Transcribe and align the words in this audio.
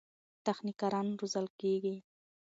تخنیکران 0.45 1.07
روزل 1.19 1.47
کېږي. 1.59 1.95